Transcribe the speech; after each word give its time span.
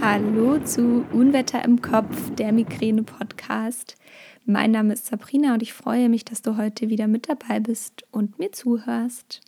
Hallo 0.00 0.60
zu 0.60 1.04
Unwetter 1.12 1.64
im 1.64 1.82
Kopf, 1.82 2.32
der 2.36 2.52
Migräne-Podcast. 2.52 3.96
Mein 4.44 4.70
Name 4.70 4.92
ist 4.92 5.06
Sabrina 5.06 5.54
und 5.54 5.62
ich 5.62 5.72
freue 5.72 6.08
mich, 6.08 6.24
dass 6.24 6.40
du 6.40 6.56
heute 6.56 6.88
wieder 6.88 7.08
mit 7.08 7.28
dabei 7.28 7.58
bist 7.58 8.04
und 8.12 8.38
mir 8.38 8.52
zuhörst. 8.52 9.40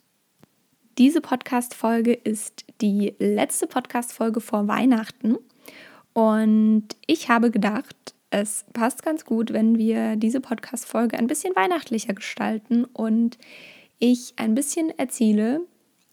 Diese 0.97 1.21
Podcast-Folge 1.21 2.11
ist 2.11 2.65
die 2.81 3.15
letzte 3.17 3.65
Podcast-Folge 3.65 4.41
vor 4.41 4.67
Weihnachten 4.67 5.37
und 6.11 6.83
ich 7.07 7.29
habe 7.29 7.49
gedacht, 7.49 8.13
es 8.29 8.65
passt 8.73 9.03
ganz 9.03 9.23
gut, 9.23 9.53
wenn 9.53 9.77
wir 9.77 10.17
diese 10.17 10.41
Podcast-Folge 10.41 11.17
ein 11.17 11.27
bisschen 11.27 11.55
weihnachtlicher 11.55 12.13
gestalten 12.13 12.83
und 12.83 13.37
ich 13.99 14.33
ein 14.35 14.53
bisschen 14.53 14.89
erzähle, 14.99 15.61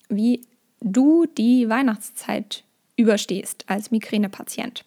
wie 0.09 0.43
du 0.81 1.27
die 1.27 1.69
Weihnachtszeit 1.69 2.63
überstehst 2.99 3.65
als 3.69 3.91
Migränepatient. 3.91 4.85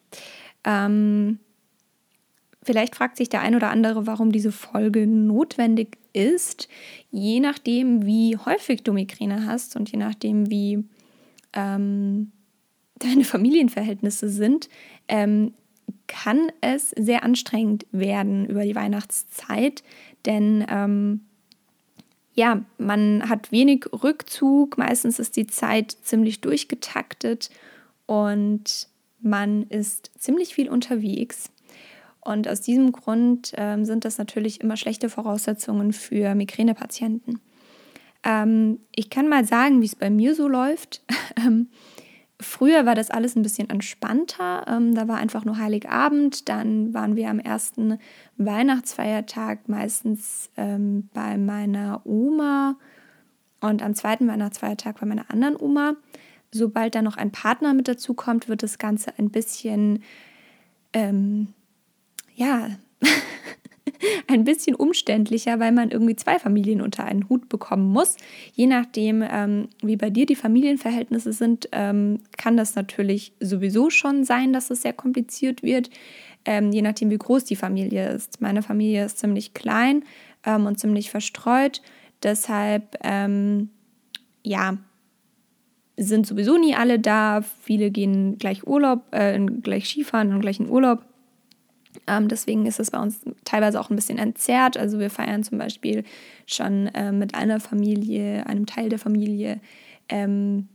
Ähm, 0.66 1.40
vielleicht 2.62 2.96
fragt 2.96 3.18
sich 3.18 3.30
der 3.30 3.42
ein 3.42 3.56
oder 3.56 3.72
andere, 3.72 4.06
warum 4.06 4.32
diese 4.32 4.52
Folge 4.52 5.08
notwendig 5.08 5.98
ist. 6.14 6.68
Je 7.10 7.40
nachdem, 7.40 8.06
wie 8.06 8.38
häufig 8.38 8.84
du 8.84 8.94
Migräne 8.94 9.48
hast 9.48 9.76
und 9.76 9.92
je 9.92 9.98
nachdem, 9.98 10.52
wie 10.52 10.84
ähm, 11.54 12.32
deine 13.00 13.24
Familienverhältnisse 13.24 14.30
sind, 14.30 14.70
ähm, 15.08 15.54
kann 16.08 16.52
es 16.60 16.90
sehr 16.90 17.24
anstrengend 17.24 17.88
werden 17.94 18.46
über 18.46 18.66
die 18.66 18.76
Weihnachtszeit, 18.76 19.82
denn 20.26 20.66
ähm, 20.70 21.22
ja, 22.34 22.64
man 22.78 23.30
hat 23.30 23.52
wenig 23.52 23.86
Rückzug, 23.92 24.78
meistens 24.78 25.20
ist 25.20 25.38
die 25.38 25.48
Zeit 25.48 25.92
ziemlich 25.92 26.42
durchgetaktet 26.42 27.50
und 28.12 28.90
man 29.22 29.64
ist 29.64 30.12
ziemlich 30.20 30.54
viel 30.54 30.68
unterwegs. 30.68 31.50
Und 32.20 32.46
aus 32.50 32.60
diesem 32.60 32.92
Grund 32.92 33.54
ähm, 33.56 33.86
sind 33.86 34.04
das 34.04 34.18
natürlich 34.18 34.60
immer 34.60 34.76
schlechte 34.76 35.08
Voraussetzungen 35.08 35.94
für 35.94 36.36
Migränepatienten. 36.36 37.40
Ähm, 38.24 38.80
ich 38.94 39.10
kann 39.10 39.30
mal 39.30 39.46
sagen, 39.46 39.82
wie 39.82 39.86
es 39.86 39.96
bei 39.96 40.10
mir 40.10 40.36
so 40.36 40.50
läuft. 40.50 41.04
Ähm, 41.38 41.70
früher 42.42 42.86
war 42.86 42.94
das 42.94 43.10
alles 43.10 43.38
ein 43.38 43.42
bisschen 43.42 43.70
entspannter. 43.70 44.66
Ähm, 44.68 44.94
da 44.94 45.08
war 45.08 45.16
einfach 45.16 45.46
nur 45.46 45.58
Heiligabend. 45.58 46.50
Dann 46.50 46.94
waren 46.94 47.16
wir 47.16 47.30
am 47.30 47.40
ersten 47.40 47.98
Weihnachtsfeiertag 48.36 49.70
meistens 49.70 50.52
ähm, 50.58 51.08
bei 51.14 51.38
meiner 51.38 52.02
Oma 52.04 52.76
und 53.62 53.82
am 53.82 53.96
zweiten 53.96 54.28
Weihnachtsfeiertag 54.28 55.00
bei 55.00 55.06
meiner 55.06 55.32
anderen 55.32 55.56
Oma 55.56 55.96
sobald 56.52 56.96
da 56.96 57.02
noch 57.02 57.18
ein 57.18 57.32
Partner 57.32 57.74
mit 57.74 57.88
dazu 57.88 58.14
kommt, 58.14 58.50
wird 58.50 58.64
das 58.64 58.78
Ganze 58.78 59.18
ein 59.18 59.30
bisschen, 59.30 60.04
ähm, 60.94 61.48
ja, 62.36 62.70
ein 64.28 64.44
bisschen 64.44 64.76
umständlicher, 64.76 65.60
weil 65.60 65.72
man 65.72 65.92
irgendwie 65.92 66.16
zwei 66.16 66.40
Familien 66.40 66.82
unter 66.82 67.06
einen 67.06 67.30
Hut 67.30 67.50
bekommen 67.50 67.92
muss. 67.92 68.18
Je 68.54 68.68
nachdem, 68.68 69.24
ähm, 69.28 69.70
wie 69.82 69.98
bei 69.98 70.10
dir 70.10 70.26
die 70.26 70.36
Familienverhältnisse 70.36 71.34
sind, 71.34 71.70
ähm, 71.72 72.20
kann 72.38 72.58
das 72.58 72.76
natürlich 72.76 73.34
sowieso 73.40 73.90
schon 73.90 74.24
sein, 74.24 74.54
dass 74.54 74.70
es 74.70 74.82
sehr 74.82 74.94
kompliziert 74.94 75.64
wird. 75.64 75.90
Ähm, 76.44 76.72
je 76.72 76.82
nachdem, 76.82 77.12
wie 77.12 77.18
groß 77.18 77.46
die 77.46 77.56
Familie 77.56 78.10
ist. 78.10 78.42
Meine 78.42 78.64
Familie 78.64 79.06
ist 79.06 79.20
ziemlich 79.20 79.54
klein 79.54 80.04
ähm, 80.44 80.66
und 80.66 80.80
ziemlich 80.80 81.12
verstreut. 81.12 81.82
Deshalb, 82.24 82.98
ähm, 83.04 83.70
ja, 84.44 84.78
sind 86.02 86.28
sowieso 86.28 86.58
nie 86.58 86.76
alle 86.76 87.00
da. 87.00 87.42
Viele 87.62 87.92
gehen 87.92 88.38
gleich 88.38 88.66
Urlaub, 88.66 89.04
äh, 89.12 89.40
gleich 89.40 89.88
Skifahren 89.88 90.34
und 90.34 90.42
gleich 90.42 90.60
in 90.60 90.70
Urlaub. 90.70 91.04
Ähm, 92.08 92.28
deswegen 92.28 92.66
ist 92.66 92.80
es 92.80 92.92
bei 92.92 93.00
uns 93.00 93.22
teilweise 93.46 93.80
auch 93.80 93.90
ein 93.90 93.96
bisschen 93.96 94.18
entzerrt. 94.18 94.78
Also 94.78 95.00
wir 95.00 95.10
feiern 95.10 95.44
zum 95.44 95.58
Beispiel 95.58 96.04
schon 96.46 96.88
äh, 96.88 97.12
mit 97.12 97.36
einer 97.36 97.60
Familie, 97.60 98.46
einem 98.48 98.66
Teil 98.66 98.90
der 98.90 99.00
Familie 99.00 99.60
ähm, 100.10 100.68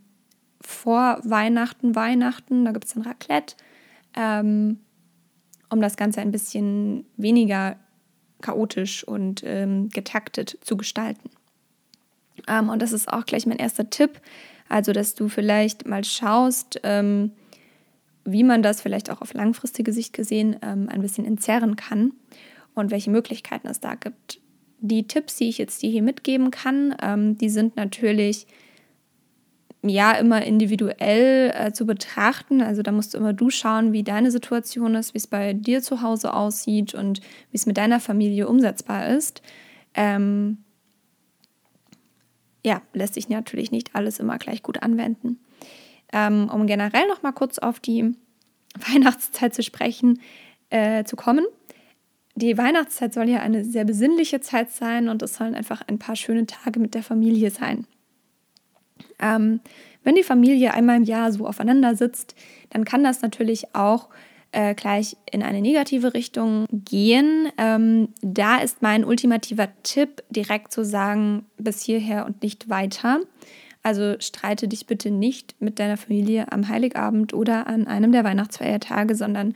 vor 0.61 1.21
Weihnachten, 1.25 1.95
Weihnachten. 1.95 2.65
Da 2.65 2.73
gibt 2.73 2.85
es 2.85 2.95
dann 2.95 3.03
Raclette, 3.03 3.57
ähm, 4.15 4.79
um 5.71 5.81
das 5.81 5.97
Ganze 5.97 6.21
ein 6.21 6.33
bisschen 6.33 7.07
weniger 7.17 7.77
chaotisch 8.43 9.03
und 9.05 9.43
ähm, 9.45 9.89
getaktet 9.89 10.59
zu 10.61 10.77
gestalten. 10.77 11.31
Ähm, 12.47 12.69
und 12.69 12.83
das 12.83 12.93
ist 12.93 13.11
auch 13.11 13.25
gleich 13.25 13.47
mein 13.47 13.59
erster 13.59 13.89
Tipp 13.89 14.21
also, 14.69 14.93
dass 14.93 15.15
du 15.15 15.29
vielleicht 15.29 15.87
mal 15.87 16.05
schaust, 16.05 16.81
ähm, 16.83 17.33
wie 18.25 18.45
man 18.45 18.63
das 18.63 18.81
vielleicht 18.81 19.11
auch 19.11 19.21
auf 19.23 19.35
langfristige 19.35 19.93
Sicht 19.93 20.13
gesehen 20.13 20.57
ähm, 20.63 20.89
ein 20.91 21.01
bisschen 21.01 21.25
entzerren 21.25 21.77
kann 21.77 22.13
und 22.75 22.91
welche 22.91 23.11
Möglichkeiten 23.11 23.69
es 23.69 23.81
da 23.81 23.95
gibt. 23.95 24.41
Die 24.81 25.07
Tipps, 25.07 25.37
die 25.37 25.49
ich 25.49 25.59
jetzt 25.59 25.83
dir 25.83 25.91
hier 25.91 26.03
mitgeben 26.03 26.51
kann, 26.51 26.95
ähm, 27.01 27.39
die 27.39 27.49
sind 27.49 27.77
natürlich 27.77 28.47
ja 29.83 30.13
immer 30.13 30.45
individuell 30.45 31.53
äh, 31.55 31.73
zu 31.73 31.87
betrachten. 31.87 32.61
Also 32.61 32.83
da 32.83 32.93
musst 32.93 33.15
du 33.15 33.19
immer 33.19 33.33
du 33.33 33.51
schauen, 33.51 33.93
wie 33.93 34.03
deine 34.03 34.31
Situation 34.31 34.95
ist, 34.95 35.15
wie 35.15 35.19
es 35.19 35.27
bei 35.27 35.53
dir 35.53 35.83
zu 35.83 36.03
Hause 36.03 36.35
aussieht 36.35 36.95
und 36.95 37.21
wie 37.51 37.57
es 37.57 37.67
mit 37.67 37.77
deiner 37.77 38.01
Familie 38.01 38.49
umsetzbar 38.49 39.09
ist. 39.09 39.43
Ähm, 39.95 40.59
ja, 42.67 42.83
lässt 42.93 43.15
sich 43.15 43.29
natürlich 43.29 43.71
nicht 43.71 43.95
alles 43.95 44.19
immer 44.19 44.39
gleich 44.39 44.61
gut 44.61 44.83
anwenden. 44.83 45.39
Ähm, 46.13 46.51
um 46.53 46.67
generell 46.67 47.07
noch 47.07 47.23
mal 47.23 47.31
kurz 47.31 47.59
auf 47.59 47.79
die 47.79 48.13
Weihnachtszeit 48.93 49.55
zu 49.55 49.63
sprechen, 49.63 50.21
äh, 50.71 51.05
zu 51.05 51.15
kommen. 51.15 51.47
Die 52.35 52.59
Weihnachtszeit 52.59 53.15
soll 53.15 53.29
ja 53.29 53.39
eine 53.39 53.65
sehr 53.65 53.85
besinnliche 53.85 54.41
Zeit 54.41 54.73
sein 54.73 55.09
und 55.09 55.23
es 55.23 55.37
sollen 55.37 55.55
einfach 55.55 55.83
ein 55.87 56.01
paar 56.01 56.17
schöne 56.17 56.45
Tage 56.45 56.81
mit 56.81 56.95
der 56.95 57.05
Familie 57.05 57.51
sein. 57.51 57.87
Ähm, 59.21 59.61
wenn 60.03 60.17
die 60.17 60.25
Familie 60.25 60.75
einmal 60.75 60.97
im 60.97 61.05
Jahr 61.05 61.31
so 61.31 61.47
aufeinander 61.47 61.95
sitzt, 61.95 62.35
dann 62.71 62.85
kann 62.85 63.05
das 63.05 63.23
natürlich 63.23 63.77
auch 63.77 64.09
äh, 64.57 64.75
gleich 64.75 65.19
in 65.31 65.43
eine 65.43 65.61
negative 65.61 66.15
Richtung 66.15 66.65
gehen. 66.73 67.49
Ähm, 67.59 68.09
da 68.23 68.57
ist 68.57 68.81
mein 68.81 69.05
ultimativer 69.05 69.69
Tipp, 69.83 70.25
direkt 70.31 70.73
zu 70.73 70.83
sagen, 70.83 71.45
bis 71.59 71.83
hierher 71.83 72.25
und 72.25 72.43
nicht 72.43 72.71
weiter. 72.71 73.21
Also 73.83 74.17
streite 74.19 74.67
dich 74.67 74.87
bitte 74.87 75.11
nicht 75.11 75.57
mit 75.61 75.79
deiner 75.79 75.99
Familie 75.99 76.51
am 76.53 76.69
Heiligabend 76.69 77.35
oder 77.35 77.67
an 77.67 77.87
einem 77.87 78.13
der 78.13 78.25
Weihnachtsfeiertage, 78.25 79.15
sondern 79.15 79.55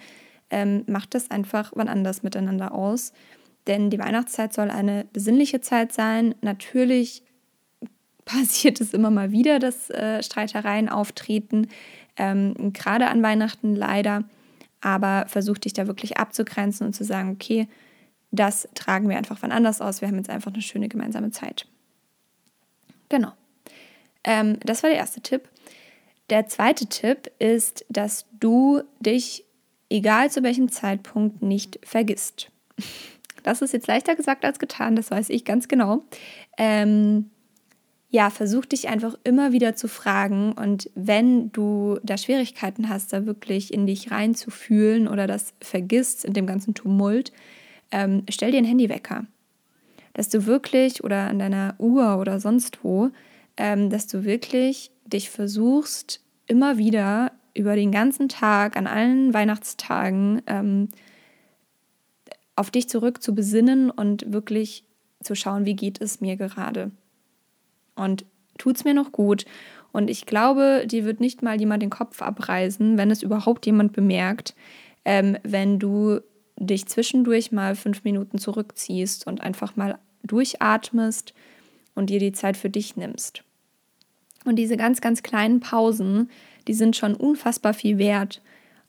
ähm, 0.50 0.84
macht 0.86 1.14
das 1.14 1.30
einfach 1.30 1.72
wann 1.74 1.88
anders 1.88 2.22
miteinander 2.22 2.74
aus. 2.74 3.14
Denn 3.66 3.88
die 3.88 3.98
Weihnachtszeit 3.98 4.52
soll 4.52 4.70
eine 4.70 5.06
besinnliche 5.14 5.62
Zeit 5.62 5.94
sein. 5.94 6.34
Natürlich 6.42 7.22
passiert 8.26 8.82
es 8.82 8.92
immer 8.92 9.10
mal 9.10 9.32
wieder, 9.32 9.60
dass 9.60 9.88
äh, 9.88 10.22
Streitereien 10.22 10.90
auftreten, 10.90 11.68
ähm, 12.18 12.74
gerade 12.74 13.08
an 13.08 13.22
Weihnachten 13.22 13.74
leider 13.74 14.24
aber 14.80 15.26
versuch 15.28 15.58
dich 15.58 15.72
da 15.72 15.86
wirklich 15.86 16.16
abzugrenzen 16.18 16.86
und 16.86 16.94
zu 16.94 17.04
sagen, 17.04 17.30
okay, 17.30 17.68
das 18.30 18.68
tragen 18.74 19.08
wir 19.08 19.16
einfach 19.16 19.38
von 19.38 19.52
anders 19.52 19.80
aus. 19.80 20.00
Wir 20.00 20.08
haben 20.08 20.16
jetzt 20.16 20.30
einfach 20.30 20.52
eine 20.52 20.62
schöne 20.62 20.88
gemeinsame 20.88 21.30
Zeit. 21.30 21.66
Genau. 23.08 23.32
Ähm, 24.24 24.58
das 24.60 24.82
war 24.82 24.90
der 24.90 24.98
erste 24.98 25.20
Tipp. 25.20 25.48
Der 26.30 26.46
zweite 26.46 26.86
Tipp 26.86 27.30
ist, 27.38 27.84
dass 27.88 28.26
du 28.38 28.82
dich, 29.00 29.44
egal 29.88 30.30
zu 30.30 30.42
welchem 30.42 30.70
Zeitpunkt, 30.70 31.42
nicht 31.42 31.78
vergisst. 31.84 32.50
Das 33.42 33.62
ist 33.62 33.72
jetzt 33.72 33.86
leichter 33.86 34.16
gesagt 34.16 34.44
als 34.44 34.58
getan, 34.58 34.96
das 34.96 35.10
weiß 35.10 35.30
ich 35.30 35.46
ganz 35.46 35.66
genau. 35.66 36.04
Ähm, 36.58 37.30
ja, 38.10 38.28
versuch 38.30 38.66
dich 38.66 38.88
einfach 38.88 39.14
immer 39.22 39.52
wieder 39.52 39.76
zu 39.76 39.86
fragen 39.86 40.52
und 40.52 40.90
wenn 40.96 41.52
du 41.52 42.00
da 42.02 42.18
Schwierigkeiten 42.18 42.88
hast, 42.88 43.12
da 43.12 43.24
wirklich 43.24 43.72
in 43.72 43.86
dich 43.86 44.10
reinzufühlen 44.10 45.06
oder 45.06 45.28
das 45.28 45.54
vergisst 45.60 46.24
in 46.24 46.32
dem 46.32 46.46
ganzen 46.46 46.74
Tumult, 46.74 47.32
ähm, 47.92 48.24
stell 48.28 48.50
dir 48.50 48.58
einen 48.58 48.66
Handywecker. 48.66 49.26
Dass 50.12 50.28
du 50.28 50.46
wirklich 50.46 51.04
oder 51.04 51.28
an 51.28 51.38
deiner 51.38 51.76
Uhr 51.78 52.18
oder 52.18 52.40
sonst 52.40 52.82
wo, 52.82 53.10
ähm, 53.56 53.90
dass 53.90 54.08
du 54.08 54.24
wirklich 54.24 54.90
dich 55.06 55.30
versuchst, 55.30 56.20
immer 56.48 56.78
wieder 56.78 57.30
über 57.54 57.76
den 57.76 57.92
ganzen 57.92 58.28
Tag, 58.28 58.76
an 58.76 58.88
allen 58.88 59.32
Weihnachtstagen, 59.32 60.42
ähm, 60.48 60.88
auf 62.56 62.72
dich 62.72 62.88
zurück 62.88 63.22
zu 63.22 63.36
besinnen 63.36 63.88
und 63.88 64.32
wirklich 64.32 64.84
zu 65.22 65.36
schauen, 65.36 65.64
wie 65.64 65.76
geht 65.76 66.00
es 66.00 66.20
mir 66.20 66.36
gerade 66.36 66.90
und 68.00 68.24
tut 68.58 68.76
es 68.76 68.84
mir 68.84 68.94
noch 68.94 69.12
gut. 69.12 69.44
Und 69.92 70.08
ich 70.08 70.26
glaube, 70.26 70.84
dir 70.86 71.04
wird 71.04 71.20
nicht 71.20 71.42
mal 71.42 71.58
jemand 71.58 71.82
den 71.82 71.90
Kopf 71.90 72.22
abreißen, 72.22 72.96
wenn 72.96 73.10
es 73.10 73.22
überhaupt 73.22 73.66
jemand 73.66 73.92
bemerkt, 73.92 74.54
ähm, 75.04 75.36
wenn 75.42 75.78
du 75.78 76.20
dich 76.56 76.86
zwischendurch 76.86 77.52
mal 77.52 77.74
fünf 77.74 78.04
Minuten 78.04 78.38
zurückziehst 78.38 79.26
und 79.26 79.40
einfach 79.40 79.76
mal 79.76 79.98
durchatmest 80.22 81.34
und 81.94 82.10
dir 82.10 82.20
die 82.20 82.32
Zeit 82.32 82.56
für 82.56 82.70
dich 82.70 82.96
nimmst. 82.96 83.42
Und 84.44 84.56
diese 84.56 84.76
ganz, 84.76 85.00
ganz 85.00 85.22
kleinen 85.22 85.60
Pausen, 85.60 86.30
die 86.68 86.74
sind 86.74 86.96
schon 86.96 87.14
unfassbar 87.14 87.74
viel 87.74 87.98
wert. 87.98 88.42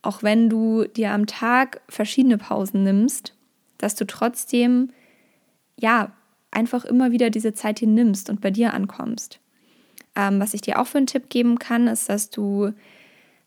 auch 0.03 0.23
wenn 0.23 0.49
du 0.49 0.85
dir 0.85 1.11
am 1.11 1.27
Tag 1.27 1.81
verschiedene 1.87 2.37
Pausen 2.37 2.83
nimmst, 2.83 3.35
dass 3.77 3.95
du 3.95 4.05
trotzdem, 4.05 4.89
ja, 5.77 6.11
einfach 6.51 6.85
immer 6.85 7.11
wieder 7.11 7.29
diese 7.29 7.53
Zeit 7.53 7.79
hier 7.79 7.87
nimmst 7.87 8.29
und 8.29 8.41
bei 8.41 8.51
dir 8.51 8.73
ankommst. 8.73 9.39
Ähm, 10.15 10.39
was 10.39 10.53
ich 10.53 10.61
dir 10.61 10.79
auch 10.79 10.87
für 10.87 10.97
einen 10.97 11.07
Tipp 11.07 11.29
geben 11.29 11.57
kann, 11.59 11.87
ist, 11.87 12.09
dass 12.09 12.29
du 12.29 12.73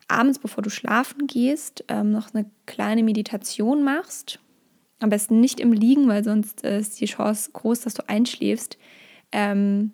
abends, 0.09 0.39
bevor 0.39 0.63
du 0.63 0.71
schlafen 0.71 1.27
gehst, 1.27 1.85
ähm, 1.89 2.11
noch 2.11 2.35
eine 2.35 2.47
kleine 2.67 3.03
Meditation 3.03 3.85
machst. 3.85 4.41
Am 5.01 5.11
besten 5.11 5.41
nicht 5.41 5.61
im 5.61 5.73
Liegen, 5.73 6.09
weil 6.09 6.25
sonst 6.25 6.65
äh, 6.65 6.79
ist 6.79 7.01
die 7.01 7.07
Chance 7.07 7.51
groß, 7.53 7.81
dass 7.83 7.95
du 7.95 8.09
einschläfst. 8.09 8.79
Ähm, 9.33 9.93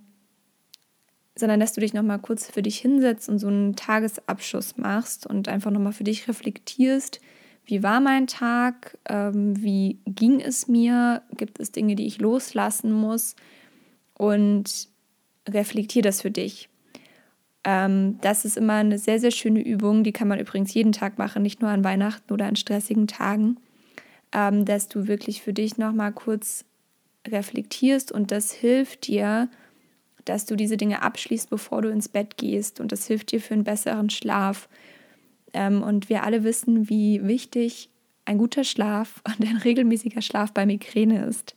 sondern 1.35 1.59
dass 1.59 1.73
du 1.73 1.81
dich 1.81 1.95
nochmal 1.95 2.19
kurz 2.19 2.47
für 2.47 2.63
dich 2.63 2.79
hinsetzt 2.79 3.29
und 3.29 3.39
so 3.39 3.49
einen 3.49 3.75
Tagesabschluss 3.75 4.77
machst 4.77 5.27
und 5.27 5.49
einfach 5.49 5.71
nochmal 5.71 5.93
für 5.93 6.05
dich 6.05 6.29
reflektierst, 6.29 7.21
wie 7.71 7.83
war 7.83 8.01
mein 8.01 8.27
Tag, 8.27 8.99
ähm, 9.09 9.63
wie 9.63 9.99
ging 10.07 10.41
es 10.41 10.69
mir, 10.69 11.23
gibt 11.37 11.61
es 11.61 11.73
Dinge, 11.73 11.95
die 11.95 12.07
ich 12.07 12.19
loslassen 12.19 12.93
muss? 12.93 13.37
Und 14.15 14.89
reflektier 15.49 16.03
das 16.03 16.21
für 16.21 16.31
dich. 16.31 16.69
Ähm, 17.65 18.19
das 18.21 18.45
ist 18.45 18.57
immer 18.57 18.75
eine 18.75 18.99
sehr, 18.99 19.21
sehr 19.21 19.31
schöne 19.31 19.61
Übung, 19.61 20.05
die 20.05 20.13
kann 20.13 20.29
man 20.29 20.41
übrigens 20.41 20.75
jeden 20.75 20.93
Tag 20.93 21.19
machen, 21.19 21.43
nicht 21.43 21.61
nur 21.61 21.71
an 21.71 21.85
Weihnachten 21.85 22.33
oder 22.33 22.47
an 22.47 22.57
stressigen 22.57 23.07
Tagen, 23.07 23.59
ähm, 24.33 24.65
dass 24.65 24.89
du 24.89 25.07
wirklich 25.07 25.43
für 25.43 25.53
dich 25.53 25.79
nochmal 25.79 26.13
kurz 26.13 26.65
reflektierst 27.29 28.13
und 28.13 28.31
das 28.31 28.53
hilft 28.53 29.07
dir, 29.07 29.49
dass 30.25 30.47
du 30.47 30.57
diese 30.57 30.77
Dinge 30.77 31.03
abschließt, 31.03 31.51
bevor 31.51 31.83
du 31.83 31.91
ins 31.91 32.09
Bett 32.09 32.37
gehst. 32.37 32.81
Und 32.81 32.93
das 32.93 33.07
hilft 33.07 33.33
dir 33.33 33.41
für 33.41 33.55
einen 33.55 33.65
besseren 33.65 34.11
Schlaf. 34.11 34.69
Ähm, 35.53 35.83
und 35.83 36.09
wir 36.09 36.23
alle 36.25 36.45
wissen, 36.45 36.89
wie 36.89 37.25
wichtig 37.25 37.91
ein 38.25 38.39
guter 38.39 38.65
Schlaf 38.65 39.23
und 39.27 39.47
ein 39.47 39.57
regelmäßiger 39.57 40.23
Schlaf 40.23 40.53
bei 40.53 40.67
Migräne 40.67 41.25
ist. 41.25 41.55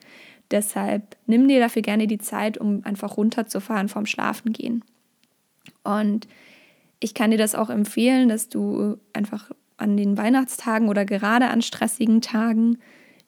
Deshalb 0.51 1.15
nimm 1.25 1.47
dir 1.47 1.59
dafür 1.59 1.81
gerne 1.81 2.07
die 2.07 2.19
Zeit, 2.19 2.57
um 2.57 2.81
einfach 2.83 3.17
runterzufahren 3.17 3.89
vom 3.89 4.05
Schlafengehen. 4.05 4.83
Und 5.83 6.27
ich 6.99 7.13
kann 7.13 7.31
dir 7.31 7.37
das 7.37 7.55
auch 7.55 7.69
empfehlen, 7.69 8.29
dass 8.29 8.49
du 8.49 8.97
einfach 9.13 9.51
an 9.77 9.97
den 9.97 10.17
Weihnachtstagen 10.17 10.89
oder 10.89 11.05
gerade 11.05 11.47
an 11.47 11.61
stressigen 11.61 12.21
Tagen 12.21 12.77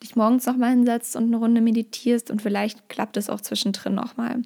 dich 0.03 0.15
morgens 0.15 0.45
nochmal 0.45 0.71
hinsetzt 0.71 1.15
und 1.15 1.25
eine 1.25 1.37
Runde 1.37 1.61
meditierst 1.61 2.29
und 2.29 2.41
vielleicht 2.41 2.89
klappt 2.89 3.17
es 3.17 3.29
auch 3.29 3.41
zwischendrin 3.41 3.95
nochmal. 3.95 4.41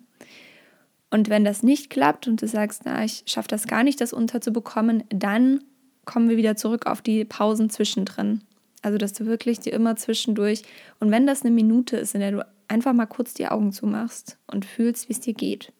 Und 1.11 1.29
wenn 1.29 1.43
das 1.43 1.63
nicht 1.63 1.89
klappt 1.89 2.27
und 2.27 2.41
du 2.41 2.47
sagst, 2.47 2.83
na, 2.85 3.03
ich 3.03 3.23
schaffe 3.25 3.47
das 3.47 3.67
gar 3.67 3.83
nicht, 3.83 3.99
das 3.99 4.13
unterzubekommen, 4.13 5.03
dann 5.09 5.61
kommen 6.09 6.27
wir 6.27 6.37
wieder 6.37 6.55
zurück 6.55 6.87
auf 6.87 7.03
die 7.03 7.23
Pausen 7.23 7.69
zwischendrin. 7.69 8.41
Also, 8.81 8.97
dass 8.97 9.13
du 9.13 9.27
wirklich 9.27 9.59
dir 9.59 9.73
immer 9.73 9.95
zwischendurch, 9.95 10.63
und 10.99 11.11
wenn 11.11 11.27
das 11.27 11.43
eine 11.43 11.51
Minute 11.51 11.97
ist, 11.97 12.15
in 12.15 12.21
der 12.21 12.31
du 12.31 12.45
einfach 12.67 12.93
mal 12.93 13.05
kurz 13.05 13.35
die 13.35 13.47
Augen 13.47 13.71
zumachst 13.71 14.37
und 14.47 14.65
fühlst, 14.65 15.07
wie 15.07 15.13
es 15.13 15.19
dir 15.19 15.35
geht. 15.35 15.71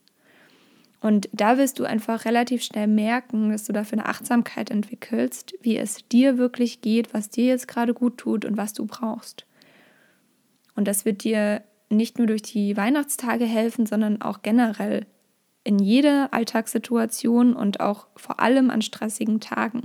Und 1.01 1.29
da 1.31 1.57
wirst 1.57 1.79
du 1.79 1.85
einfach 1.85 2.25
relativ 2.25 2.61
schnell 2.61 2.87
merken, 2.87 3.51
dass 3.51 3.63
du 3.63 3.73
dafür 3.73 3.99
eine 3.99 4.07
Achtsamkeit 4.07 4.69
entwickelst, 4.69 5.55
wie 5.61 5.77
es 5.77 6.07
dir 6.09 6.37
wirklich 6.37 6.81
geht, 6.81 7.11
was 7.13 7.29
dir 7.29 7.45
jetzt 7.45 7.67
gerade 7.67 7.95
gut 7.95 8.17
tut 8.17 8.45
und 8.45 8.55
was 8.55 8.73
du 8.73 8.85
brauchst. 8.85 9.47
Und 10.75 10.87
das 10.87 11.05
wird 11.05 11.23
dir 11.23 11.63
nicht 11.89 12.19
nur 12.19 12.27
durch 12.27 12.43
die 12.43 12.77
Weihnachtstage 12.77 13.45
helfen, 13.45 13.87
sondern 13.87 14.21
auch 14.21 14.43
generell 14.43 15.07
in 15.69 15.77
jeder 15.77 16.33
Alltagssituation 16.33 17.53
und 17.53 17.79
auch 17.79 18.07
vor 18.15 18.39
allem 18.39 18.71
an 18.71 18.81
stressigen 18.81 19.39
Tagen, 19.39 19.83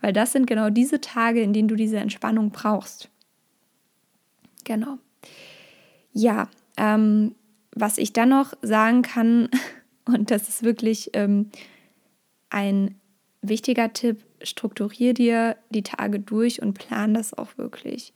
weil 0.00 0.12
das 0.12 0.30
sind 0.30 0.46
genau 0.46 0.70
diese 0.70 1.00
Tage, 1.00 1.40
in 1.42 1.52
denen 1.52 1.66
du 1.66 1.74
diese 1.74 1.96
Entspannung 1.96 2.52
brauchst. 2.52 3.10
Genau. 4.62 4.98
Ja, 6.12 6.48
ähm, 6.76 7.34
was 7.74 7.98
ich 7.98 8.12
dann 8.12 8.28
noch 8.28 8.52
sagen 8.62 9.02
kann, 9.02 9.48
und 10.04 10.30
das 10.30 10.48
ist 10.48 10.62
wirklich 10.62 11.10
ähm, 11.14 11.50
ein 12.48 12.94
wichtiger 13.42 13.92
Tipp, 13.92 14.24
strukturier 14.40 15.14
dir 15.14 15.56
die 15.70 15.82
Tage 15.82 16.20
durch 16.20 16.62
und 16.62 16.74
plan 16.74 17.12
das 17.12 17.36
auch 17.36 17.58
wirklich. 17.58 18.12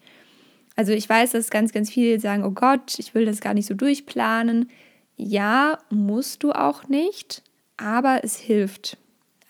Also 0.76 0.92
ich 0.92 1.08
weiß, 1.08 1.32
dass 1.32 1.50
ganz, 1.50 1.72
ganz 1.72 1.90
viele 1.90 2.20
sagen, 2.20 2.44
oh 2.44 2.52
Gott, 2.52 2.96
ich 3.00 3.12
will 3.12 3.24
das 3.24 3.40
gar 3.40 3.54
nicht 3.54 3.66
so 3.66 3.74
durchplanen. 3.74 4.70
Ja, 5.18 5.78
musst 5.90 6.44
du 6.44 6.52
auch 6.52 6.88
nicht, 6.88 7.42
aber 7.76 8.20
es 8.22 8.36
hilft. 8.36 8.96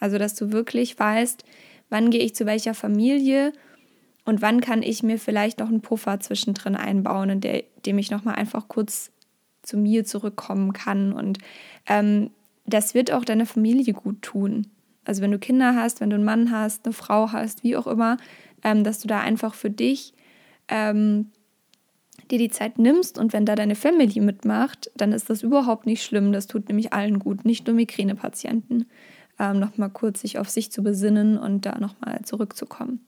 Also, 0.00 0.17
dass 0.17 0.35
du 0.35 0.50
wirklich 0.50 0.99
weißt, 0.99 1.44
wann 1.91 2.11
gehe 2.11 2.23
ich 2.23 2.35
zu 2.35 2.47
welcher 2.47 2.73
Familie 2.73 3.53
und 4.25 4.41
wann 4.41 4.62
kann 4.62 4.82
ich 4.82 5.03
mir 5.03 5.19
vielleicht 5.19 5.59
noch 5.59 5.69
einen 5.69 5.82
Puffer 5.82 6.20
zwischendrin 6.20 6.75
einbauen, 6.75 7.31
in 7.31 7.62
dem 7.85 7.99
ich 7.99 8.11
nochmal 8.11 8.37
einfach 8.37 8.69
kurz 8.69 9.11
zu 9.62 9.76
mir 9.76 10.05
zurückkommen 10.06 10.73
kann. 10.73 11.12
Und 11.12 11.38
ähm, 11.87 12.31
das 12.64 12.94
wird 12.94 13.12
auch 13.12 13.25
deiner 13.25 13.47
Familie 13.47 13.93
gut 13.93 14.23
tun. 14.23 14.69
Also 15.05 15.23
wenn 15.23 15.32
du 15.32 15.38
Kinder 15.38 15.75
hast, 15.75 16.00
wenn 16.00 16.11
du 16.11 16.17
einen 16.17 16.25
Mann 16.25 16.50
hast, 16.50 16.87
eine 16.87 16.94
Frau 16.94 17.32
hast, 17.32 17.62
wie 17.62 17.76
auch 17.76 17.87
immer, 17.87 18.17
ähm, 18.64 18.85
dass 18.85 19.00
du 19.00 19.09
da 19.09 19.21
einfach 19.21 19.55
für 19.55 19.71
dich 19.71 20.14
ähm, 20.69 21.31
dir 22.29 22.39
die 22.39 22.51
Zeit 22.51 22.79
nimmst 22.79 23.19
und 23.19 23.33
wenn 23.33 23.45
da 23.45 23.55
deine 23.55 23.75
Family 23.75 24.21
mitmacht, 24.21 24.91
dann 24.97 25.13
ist 25.13 25.31
das 25.31 25.43
überhaupt 25.43 25.87
nicht 25.87 26.03
schlimm. 26.03 26.33
Das 26.33 26.47
tut 26.47 26.69
nämlich 26.69 26.93
allen 26.93 27.19
gut, 27.19 27.45
nicht 27.45 27.67
nur 27.67 27.77
Migränepatienten. 27.77 28.87
Ähm, 29.39 29.59
nochmal 29.61 29.91
kurz 29.91 30.21
sich 30.21 30.39
auf 30.39 30.49
sich 30.49 30.73
zu 30.73 30.83
besinnen 30.83 31.39
und 31.39 31.67
da 31.67 31.79
nochmal 31.79 32.23
zurückzukommen. 32.23 33.07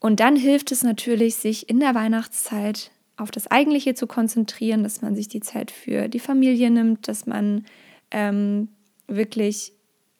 Und 0.00 0.20
dann 0.20 0.36
hilft 0.36 0.72
es 0.72 0.82
natürlich, 0.82 1.36
sich 1.36 1.68
in 1.68 1.80
der 1.80 1.94
Weihnachtszeit 1.94 2.90
auf 3.16 3.30
das 3.30 3.50
Eigentliche 3.50 3.94
zu 3.94 4.06
konzentrieren, 4.06 4.82
dass 4.82 5.02
man 5.02 5.16
sich 5.16 5.28
die 5.28 5.40
Zeit 5.40 5.70
für 5.70 6.08
die 6.08 6.20
Familie 6.20 6.70
nimmt, 6.70 7.08
dass 7.08 7.26
man 7.26 7.64
ähm, 8.10 8.68
wirklich 9.08 9.72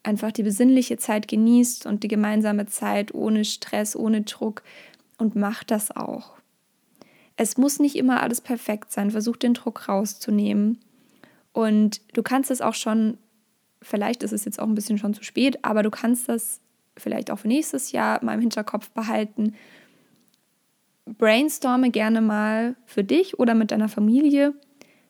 einfach 0.02 0.32
die 0.32 0.42
besinnliche 0.42 0.96
Zeit 0.96 1.28
genießt 1.28 1.86
und 1.86 2.02
die 2.02 2.08
gemeinsame 2.08 2.66
Zeit 2.66 3.12
ohne 3.12 3.44
Stress, 3.44 3.96
ohne 3.96 4.22
Druck 4.22 4.62
und 5.18 5.36
macht 5.36 5.70
das 5.70 5.94
auch. 5.94 6.36
Es 7.36 7.56
muss 7.56 7.78
nicht 7.78 7.96
immer 7.96 8.22
alles 8.22 8.40
perfekt 8.40 8.92
sein. 8.92 9.10
Versuch 9.10 9.36
den 9.36 9.54
Druck 9.54 9.88
rauszunehmen. 9.88 10.78
Und 11.52 12.00
du 12.14 12.22
kannst 12.22 12.50
es 12.50 12.60
auch 12.60 12.74
schon, 12.74 13.18
vielleicht 13.82 14.22
ist 14.22 14.32
es 14.32 14.44
jetzt 14.44 14.60
auch 14.60 14.66
ein 14.66 14.74
bisschen 14.74 14.98
schon 14.98 15.14
zu 15.14 15.22
spät, 15.22 15.64
aber 15.64 15.82
du 15.82 15.90
kannst 15.90 16.28
das 16.28 16.60
vielleicht 16.96 17.30
auch 17.30 17.38
für 17.38 17.48
nächstes 17.48 17.92
Jahr 17.92 18.22
mal 18.24 18.34
im 18.34 18.40
Hinterkopf 18.40 18.90
behalten. 18.90 19.54
Brainstorme 21.06 21.90
gerne 21.90 22.20
mal 22.20 22.74
für 22.84 23.04
dich 23.04 23.38
oder 23.38 23.54
mit 23.54 23.70
deiner 23.70 23.88
Familie. 23.88 24.54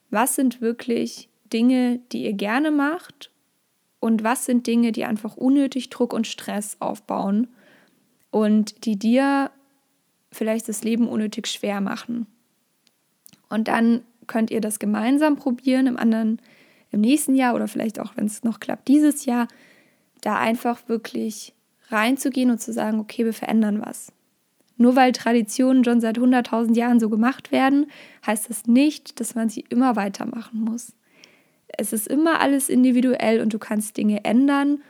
Was 0.09 0.35
sind 0.35 0.61
wirklich 0.61 1.29
Dinge, 1.51 1.99
die 2.11 2.23
ihr 2.23 2.33
gerne 2.33 2.71
macht 2.71 3.31
und 3.99 4.23
was 4.23 4.45
sind 4.45 4.67
Dinge, 4.67 4.91
die 4.91 5.05
einfach 5.05 5.35
unnötig 5.35 5.89
Druck 5.89 6.13
und 6.13 6.27
Stress 6.27 6.77
aufbauen 6.79 7.47
und 8.31 8.85
die 8.85 8.97
dir 8.97 9.51
vielleicht 10.31 10.67
das 10.69 10.83
Leben 10.83 11.07
unnötig 11.07 11.47
schwer 11.47 11.81
machen. 11.81 12.27
Und 13.49 13.67
dann 13.67 14.01
könnt 14.27 14.51
ihr 14.51 14.61
das 14.61 14.79
gemeinsam 14.79 15.37
probieren 15.37 15.87
im 15.87 15.97
anderen, 15.97 16.41
im 16.91 17.01
nächsten 17.01 17.35
Jahr 17.35 17.55
oder 17.55 17.67
vielleicht 17.67 17.99
auch, 17.99 18.15
wenn 18.15 18.25
es 18.25 18.43
noch 18.43 18.59
klappt, 18.59 18.87
dieses 18.87 19.25
Jahr, 19.25 19.47
da 20.21 20.37
einfach 20.37 20.89
wirklich 20.89 21.53
reinzugehen 21.89 22.51
und 22.51 22.59
zu 22.59 22.73
sagen, 22.73 22.99
okay, 22.99 23.23
wir 23.25 23.33
verändern 23.33 23.81
was. 23.85 24.11
Nur 24.77 24.95
weil 24.95 25.11
Traditionen 25.11 25.83
schon 25.83 26.01
seit 26.01 26.19
100.000 26.19 26.75
Jahren 26.75 26.99
so 26.99 27.09
gemacht 27.09 27.51
werden, 27.51 27.87
heißt 28.25 28.49
das 28.49 28.67
nicht, 28.67 29.19
dass 29.19 29.35
man 29.35 29.49
sie 29.49 29.65
immer 29.69 29.95
weitermachen 29.95 30.61
muss. 30.61 30.93
Es 31.67 31.93
ist 31.93 32.07
immer 32.07 32.39
alles 32.39 32.69
individuell 32.69 33.41
und 33.41 33.53
du 33.53 33.59
kannst 33.59 33.97
Dinge 33.97 34.23
ändern 34.23 34.81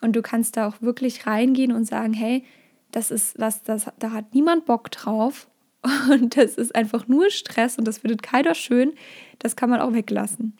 und 0.00 0.14
du 0.14 0.22
kannst 0.22 0.56
da 0.56 0.68
auch 0.68 0.82
wirklich 0.82 1.26
reingehen 1.26 1.72
und 1.72 1.84
sagen, 1.84 2.12
hey, 2.12 2.44
das 2.92 3.10
ist 3.10 3.38
was, 3.38 3.62
das, 3.62 3.86
da 3.98 4.12
hat 4.12 4.34
niemand 4.34 4.66
Bock 4.66 4.90
drauf 4.90 5.48
und 6.10 6.36
das 6.36 6.54
ist 6.54 6.74
einfach 6.74 7.08
nur 7.08 7.30
Stress 7.30 7.78
und 7.78 7.86
das 7.86 7.98
findet 7.98 8.22
keiner 8.22 8.54
schön. 8.54 8.92
Das 9.38 9.56
kann 9.56 9.70
man 9.70 9.80
auch 9.80 9.92
weglassen. 9.92 10.56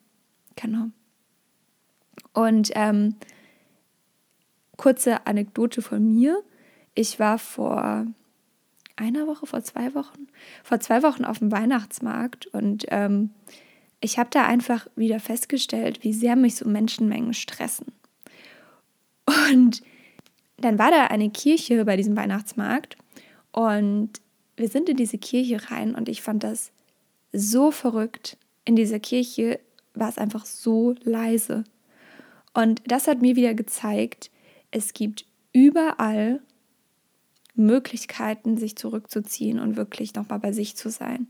Genau. 0.57 0.89
Und 2.35 2.71
ähm, 2.75 3.17
kurze 4.77 5.27
Anekdote 5.27 5.83
von 5.83 6.07
mir. 6.07 6.43
Ich 6.95 7.19
war 7.21 7.39
vor 7.39 8.07
einer 8.97 9.27
Woche, 9.27 9.47
vor 9.47 9.63
zwei 9.63 9.95
Wochen, 9.95 10.27
vor 10.63 10.81
zwei 10.81 11.03
Wochen 11.03 11.25
auf 11.25 11.39
dem 11.39 11.53
Weihnachtsmarkt 11.53 12.47
und 12.49 12.85
ähm, 12.89 13.31
ich 14.01 14.19
habe 14.19 14.31
da 14.31 14.45
einfach 14.45 14.89
wieder 14.97 15.21
festgestellt, 15.21 16.03
wie 16.03 16.13
sehr 16.13 16.35
mich 16.35 16.57
so 16.57 16.69
Menschenmengen 16.69 17.35
stressen. 17.35 17.87
Und 19.53 19.83
dann 20.65 20.79
war 20.79 20.91
da 20.91 21.07
eine 21.07 21.31
Kirche 21.31 21.85
bei 21.85 21.97
diesem 21.97 22.17
Weihnachtsmarkt 22.17 22.97
und 23.53 24.11
wir 24.57 24.69
sind 24.69 24.89
in 24.89 24.97
diese 24.97 25.19
Kirche 25.19 25.71
rein 25.71 25.95
und 25.95 26.09
ich 26.09 26.23
fand 26.23 26.45
das 26.45 26.73
so 27.33 27.71
verrückt. 27.71 28.37
In 28.65 28.77
dieser 28.77 29.01
Kirche 29.01 29.61
war 29.95 30.09
es 30.09 30.19
einfach 30.19 30.47
so 30.47 30.95
leise. 31.03 31.65
Und 32.55 32.83
das 32.87 33.07
hat 33.09 33.23
mir 33.23 33.37
wieder 33.37 33.55
gezeigt, 33.55 34.31
es 34.71 34.93
gibt 34.93 35.27
überall 35.53 36.41
Möglichkeiten, 37.55 38.57
sich 38.57 38.77
zurückzuziehen 38.77 39.59
und 39.59 39.77
wirklich 39.77 40.15
nochmal 40.15 40.39
bei 40.39 40.53
sich 40.53 40.77
zu 40.77 40.91
sein. 40.91 41.29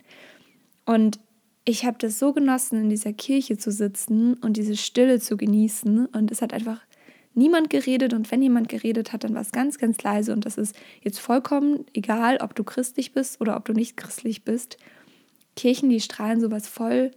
Und 0.84 1.18
ich 1.64 1.84
habe 1.84 1.98
das 1.98 2.18
so 2.18 2.32
genossen, 2.32 2.82
in 2.82 2.90
dieser 2.90 3.12
Kirche 3.12 3.56
zu 3.56 3.70
sitzen 3.70 4.34
und 4.34 4.56
diese 4.56 4.76
Stille 4.76 5.20
zu 5.20 5.36
genießen. 5.36 6.06
Und 6.06 6.30
es 6.30 6.42
hat 6.42 6.52
einfach 6.52 6.80
niemand 7.34 7.70
geredet. 7.70 8.12
Und 8.12 8.30
wenn 8.30 8.42
jemand 8.42 8.68
geredet 8.68 9.12
hat, 9.12 9.24
dann 9.24 9.34
war 9.34 9.42
es 9.42 9.52
ganz, 9.52 9.78
ganz 9.78 10.02
leise. 10.02 10.32
Und 10.32 10.44
das 10.46 10.56
ist 10.56 10.76
jetzt 11.02 11.18
vollkommen 11.18 11.86
egal, 11.94 12.38
ob 12.38 12.54
du 12.54 12.64
christlich 12.64 13.12
bist 13.12 13.40
oder 13.40 13.56
ob 13.56 13.64
du 13.64 13.72
nicht 13.72 13.96
christlich 13.96 14.44
bist. 14.44 14.76
Kirchen, 15.56 15.90
die 15.90 16.00
strahlen 16.00 16.40
sowas 16.40 16.66
voll. 16.66 17.10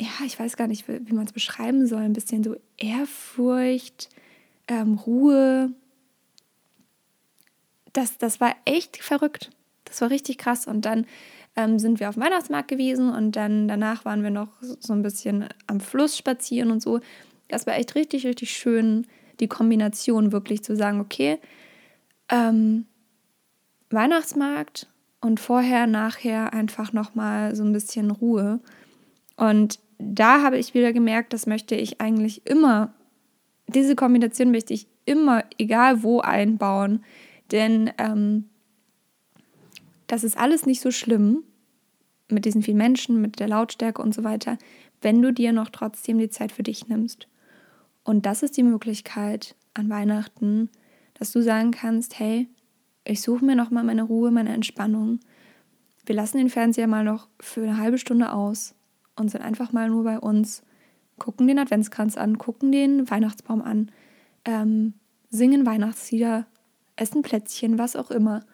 Ja, 0.00 0.26
ich 0.26 0.38
weiß 0.38 0.56
gar 0.56 0.66
nicht, 0.66 0.88
wie 0.88 1.12
man 1.12 1.26
es 1.26 1.32
beschreiben 1.32 1.86
soll. 1.86 2.02
Ein 2.02 2.14
bisschen 2.14 2.42
so 2.42 2.56
Ehrfurcht, 2.76 4.08
ähm, 4.68 4.94
Ruhe. 4.94 5.72
Das, 7.92 8.18
das 8.18 8.40
war 8.40 8.56
echt 8.64 8.96
verrückt. 8.96 9.50
Das 9.84 10.00
war 10.00 10.10
richtig 10.10 10.38
krass. 10.38 10.66
Und 10.66 10.84
dann 10.86 11.06
ähm, 11.56 11.78
sind 11.78 12.00
wir 12.00 12.08
auf 12.08 12.14
dem 12.14 12.22
Weihnachtsmarkt 12.22 12.68
gewesen 12.68 13.10
und 13.10 13.36
dann 13.36 13.68
danach 13.68 14.04
waren 14.04 14.22
wir 14.22 14.30
noch 14.30 14.48
so 14.60 14.92
ein 14.92 15.02
bisschen 15.02 15.46
am 15.66 15.80
Fluss 15.80 16.16
spazieren 16.16 16.70
und 16.70 16.80
so. 16.80 17.00
Das 17.52 17.66
war 17.66 17.76
echt 17.76 17.94
richtig, 17.96 18.26
richtig 18.26 18.50
schön, 18.56 19.06
die 19.38 19.46
Kombination 19.46 20.32
wirklich 20.32 20.64
zu 20.64 20.74
sagen, 20.74 21.00
okay, 21.00 21.38
ähm, 22.30 22.86
Weihnachtsmarkt 23.90 24.88
und 25.20 25.38
vorher, 25.38 25.86
nachher 25.86 26.54
einfach 26.54 26.94
nochmal 26.94 27.54
so 27.54 27.62
ein 27.62 27.74
bisschen 27.74 28.10
Ruhe. 28.10 28.58
Und 29.36 29.80
da 29.98 30.40
habe 30.40 30.56
ich 30.56 30.72
wieder 30.72 30.94
gemerkt, 30.94 31.34
das 31.34 31.44
möchte 31.44 31.74
ich 31.74 32.00
eigentlich 32.00 32.46
immer, 32.46 32.94
diese 33.66 33.96
Kombination 33.96 34.50
möchte 34.50 34.72
ich 34.72 34.86
immer, 35.04 35.44
egal 35.58 36.02
wo, 36.02 36.20
einbauen. 36.20 37.04
Denn 37.50 37.90
ähm, 37.98 38.48
das 40.06 40.24
ist 40.24 40.38
alles 40.38 40.64
nicht 40.64 40.80
so 40.80 40.90
schlimm 40.90 41.44
mit 42.30 42.46
diesen 42.46 42.62
vielen 42.62 42.78
Menschen, 42.78 43.20
mit 43.20 43.40
der 43.40 43.48
Lautstärke 43.48 44.00
und 44.00 44.14
so 44.14 44.24
weiter, 44.24 44.56
wenn 45.02 45.20
du 45.20 45.34
dir 45.34 45.52
noch 45.52 45.68
trotzdem 45.68 46.16
die 46.16 46.30
Zeit 46.30 46.50
für 46.50 46.62
dich 46.62 46.88
nimmst. 46.88 47.28
Und 48.04 48.26
das 48.26 48.42
ist 48.42 48.56
die 48.56 48.62
Möglichkeit 48.62 49.54
an 49.74 49.88
Weihnachten, 49.88 50.70
dass 51.14 51.32
du 51.32 51.42
sagen 51.42 51.70
kannst, 51.70 52.18
hey, 52.18 52.48
ich 53.04 53.22
suche 53.22 53.44
mir 53.44 53.56
noch 53.56 53.70
mal 53.70 53.84
meine 53.84 54.02
Ruhe, 54.02 54.30
meine 54.30 54.52
Entspannung. 54.52 55.20
Wir 56.04 56.14
lassen 56.14 56.38
den 56.38 56.50
Fernseher 56.50 56.86
mal 56.86 57.04
noch 57.04 57.28
für 57.40 57.62
eine 57.62 57.78
halbe 57.78 57.98
Stunde 57.98 58.32
aus 58.32 58.74
und 59.16 59.30
sind 59.30 59.42
einfach 59.42 59.72
mal 59.72 59.88
nur 59.88 60.04
bei 60.04 60.18
uns, 60.18 60.62
gucken 61.18 61.46
den 61.46 61.58
Adventskranz 61.58 62.16
an, 62.16 62.38
gucken 62.38 62.72
den 62.72 63.10
Weihnachtsbaum 63.10 63.62
an, 63.62 63.90
ähm, 64.44 64.94
singen 65.30 65.64
Weihnachtslieder, 65.66 66.46
essen 66.96 67.22
Plätzchen, 67.22 67.78
was 67.78 67.96
auch 67.96 68.10
immer. 68.10 68.44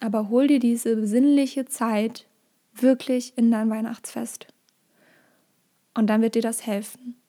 Aber 0.00 0.28
hol 0.28 0.46
dir 0.46 0.58
diese 0.58 0.96
besinnliche 0.96 1.66
Zeit 1.66 2.26
wirklich 2.72 3.36
in 3.36 3.50
dein 3.50 3.68
Weihnachtsfest. 3.70 4.46
Und 5.94 6.06
dann 6.06 6.22
wird 6.22 6.34
dir 6.34 6.42
das 6.42 6.66
helfen. 6.66 7.19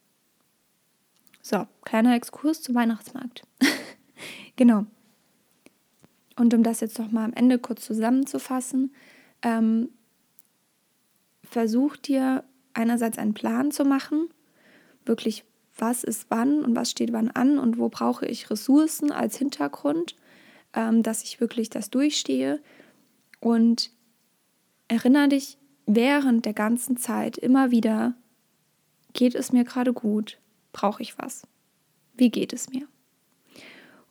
So, 1.42 1.68
kleiner 1.84 2.16
Exkurs 2.16 2.62
zum 2.62 2.76
Weihnachtsmarkt. 2.76 3.44
genau. 4.56 4.86
Und 6.36 6.54
um 6.54 6.64
das 6.64 6.80
jetzt 6.80 7.00
noch 7.00 7.12
mal 7.12 7.26
am 7.26 7.34
Ende 7.34 7.60
kurz 7.60 7.86
zusammenzufassen, 7.86 8.94
ähm, 9.42 9.90
versuch 11.44 11.98
dir 11.98 12.44
einerseits 12.74 13.18
einen 13.18 13.34
Plan 13.34 13.72
zu 13.72 13.84
machen, 13.84 14.30
wirklich 15.06 15.44
was 15.78 16.04
ist 16.04 16.28
wann 16.30 16.64
und 16.64 16.76
was 16.76 16.92
steht 16.92 17.12
wann 17.12 17.32
an 17.32 17.58
und 17.58 17.78
wo 17.78 17.90
brauche 17.90 18.26
ich 18.26 18.50
Ressourcen 18.50 19.12
als 19.12 19.38
Hintergrund 19.38 20.16
ähm, 20.74 21.04
dass 21.04 21.24
ich 21.24 21.40
wirklich 21.40 21.70
das 21.70 21.90
durchstehe. 21.90 22.62
Und 23.40 23.92
erinnere 24.88 25.30
dich 25.30 25.58
während 25.86 26.46
der 26.46 26.54
ganzen 26.54 26.98
Zeit 26.98 27.38
immer 27.38 27.72
wieder, 27.72 28.16
geht 29.14 29.36
es 29.36 29.52
mir 29.52 29.64
gerade 29.64 29.94
gut? 29.94 30.38
Brauche 30.72 31.02
ich 31.02 31.18
was? 31.18 31.48
Wie 32.16 32.30
geht 32.30 32.54
es 32.54 32.70
mir? 32.70 32.88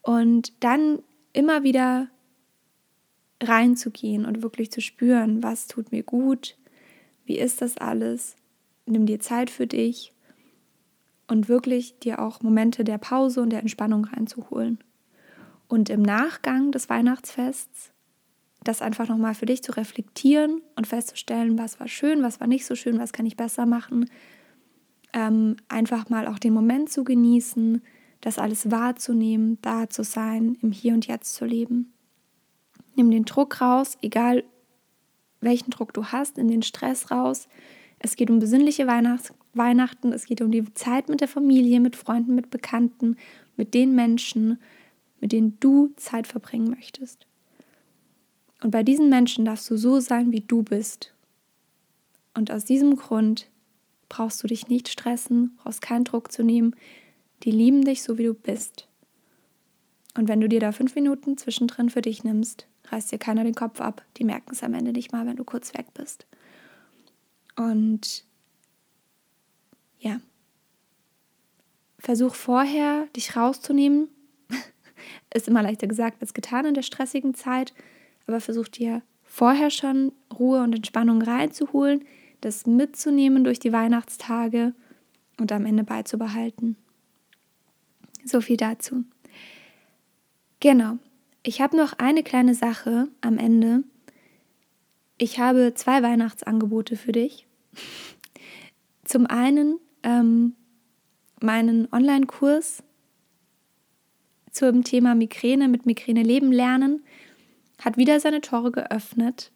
Und 0.02 0.52
dann 0.62 1.02
immer 1.32 1.62
wieder 1.62 2.08
reinzugehen 3.42 4.24
und 4.24 4.42
wirklich 4.42 4.70
zu 4.70 4.80
spüren, 4.80 5.42
was 5.42 5.66
tut 5.66 5.92
mir 5.92 6.02
gut, 6.02 6.56
wie 7.24 7.38
ist 7.38 7.62
das 7.62 7.76
alles, 7.78 8.36
nimm 8.86 9.06
dir 9.06 9.20
Zeit 9.20 9.50
für 9.50 9.66
dich 9.66 10.12
und 11.28 11.48
wirklich 11.48 11.98
dir 12.00 12.18
auch 12.20 12.42
Momente 12.42 12.84
der 12.84 12.98
Pause 12.98 13.40
und 13.40 13.50
der 13.50 13.60
Entspannung 13.60 14.04
reinzuholen. 14.04 14.78
Und 15.68 15.88
im 15.88 16.02
Nachgang 16.02 16.72
des 16.72 16.88
Weihnachtsfests 16.88 17.92
das 18.62 18.82
einfach 18.82 19.08
nochmal 19.08 19.34
für 19.34 19.46
dich 19.46 19.62
zu 19.62 19.72
reflektieren 19.72 20.60
und 20.76 20.86
festzustellen, 20.86 21.58
was 21.58 21.80
war 21.80 21.88
schön, 21.88 22.22
was 22.22 22.40
war 22.40 22.46
nicht 22.46 22.66
so 22.66 22.74
schön, 22.74 22.98
was 22.98 23.12
kann 23.12 23.26
ich 23.26 23.36
besser 23.36 23.64
machen. 23.64 24.10
Ähm, 25.12 25.56
einfach 25.68 26.08
mal 26.08 26.26
auch 26.26 26.38
den 26.38 26.52
Moment 26.52 26.90
zu 26.90 27.04
genießen, 27.04 27.82
das 28.20 28.38
alles 28.38 28.70
wahrzunehmen, 28.70 29.58
da 29.62 29.88
zu 29.88 30.04
sein, 30.04 30.56
im 30.62 30.72
Hier 30.72 30.94
und 30.94 31.06
Jetzt 31.06 31.34
zu 31.34 31.44
leben. 31.44 31.92
Nimm 32.94 33.10
den 33.10 33.24
Druck 33.24 33.60
raus, 33.60 33.96
egal 34.02 34.44
welchen 35.40 35.70
Druck 35.70 35.94
du 35.94 36.06
hast, 36.06 36.36
nimm 36.36 36.48
den 36.48 36.62
Stress 36.62 37.10
raus. 37.10 37.48
Es 37.98 38.16
geht 38.16 38.30
um 38.30 38.38
besinnliche 38.38 38.86
Weihnachts 38.86 39.32
Weihnachten, 39.52 40.12
es 40.12 40.26
geht 40.26 40.40
um 40.40 40.50
die 40.50 40.72
Zeit 40.74 41.08
mit 41.08 41.20
der 41.20 41.28
Familie, 41.28 41.80
mit 41.80 41.96
Freunden, 41.96 42.34
mit 42.34 42.50
Bekannten, 42.50 43.16
mit 43.56 43.74
den 43.74 43.94
Menschen, 43.94 44.60
mit 45.20 45.32
denen 45.32 45.58
du 45.60 45.92
Zeit 45.96 46.26
verbringen 46.26 46.70
möchtest. 46.70 47.26
Und 48.62 48.70
bei 48.70 48.82
diesen 48.82 49.08
Menschen 49.08 49.44
darfst 49.44 49.68
du 49.70 49.76
so 49.76 50.00
sein, 50.00 50.32
wie 50.32 50.40
du 50.40 50.62
bist. 50.62 51.14
Und 52.34 52.50
aus 52.50 52.64
diesem 52.64 52.96
Grund 52.96 53.49
brauchst 54.10 54.42
du 54.42 54.46
dich 54.46 54.68
nicht 54.68 54.88
stressen, 54.88 55.56
brauchst 55.62 55.80
keinen 55.80 56.04
Druck 56.04 56.30
zu 56.30 56.42
nehmen. 56.42 56.76
Die 57.44 57.50
lieben 57.50 57.82
dich 57.82 58.02
so, 58.02 58.18
wie 58.18 58.24
du 58.24 58.34
bist. 58.34 58.86
Und 60.14 60.28
wenn 60.28 60.40
du 60.40 60.48
dir 60.48 60.60
da 60.60 60.72
fünf 60.72 60.94
Minuten 60.94 61.38
zwischendrin 61.38 61.88
für 61.88 62.02
dich 62.02 62.24
nimmst, 62.24 62.66
reißt 62.88 63.10
dir 63.12 63.18
keiner 63.18 63.44
den 63.44 63.54
Kopf 63.54 63.80
ab. 63.80 64.04
Die 64.18 64.24
merken 64.24 64.50
es 64.52 64.62
am 64.62 64.74
Ende 64.74 64.92
nicht 64.92 65.12
mal, 65.12 65.26
wenn 65.26 65.36
du 65.36 65.44
kurz 65.44 65.72
weg 65.72 65.94
bist. 65.94 66.26
Und 67.56 68.24
ja, 69.98 70.20
versuch 71.98 72.34
vorher, 72.34 73.06
dich 73.14 73.36
rauszunehmen 73.36 74.08
ist 75.34 75.46
immer 75.46 75.62
leichter 75.62 75.86
gesagt 75.86 76.20
als 76.20 76.34
getan 76.34 76.66
in 76.66 76.74
der 76.74 76.82
stressigen 76.82 77.34
Zeit, 77.34 77.72
aber 78.26 78.40
versuch 78.40 78.68
dir 78.68 79.02
vorher 79.22 79.70
schon 79.70 80.12
Ruhe 80.36 80.62
und 80.62 80.74
Entspannung 80.74 81.22
reinzuholen, 81.22 82.04
das 82.40 82.66
mitzunehmen 82.66 83.44
durch 83.44 83.58
die 83.58 83.72
Weihnachtstage 83.72 84.74
und 85.38 85.52
am 85.52 85.66
Ende 85.66 85.84
beizubehalten. 85.84 86.76
So 88.24 88.40
viel 88.40 88.56
dazu. 88.56 89.04
Genau. 90.60 90.98
Ich 91.42 91.60
habe 91.60 91.76
noch 91.76 91.94
eine 91.94 92.22
kleine 92.22 92.54
Sache 92.54 93.08
am 93.22 93.38
Ende. 93.38 93.82
Ich 95.16 95.38
habe 95.38 95.72
zwei 95.74 96.02
Weihnachtsangebote 96.02 96.96
für 96.96 97.12
dich. 97.12 97.46
Zum 99.04 99.26
einen 99.26 99.78
ähm, 100.02 100.54
meinen 101.40 101.88
Online-Kurs 101.92 102.82
zum 104.50 104.84
Thema 104.84 105.14
Migräne 105.14 105.68
mit 105.68 105.86
Migräne 105.86 106.22
leben 106.22 106.52
lernen, 106.52 107.02
hat 107.80 107.96
wieder 107.96 108.20
seine 108.20 108.40
Tore 108.40 108.70
geöffnet. 108.70 109.52